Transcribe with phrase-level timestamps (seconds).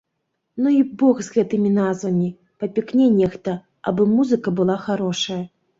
[0.63, 2.29] Ну і бог з гэтымі назвамі,
[2.65, 3.57] папікне нехта,
[3.91, 5.43] абы музыка была харошая.